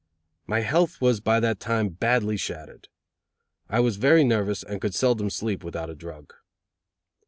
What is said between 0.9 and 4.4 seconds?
was by that time badly shattered. I was very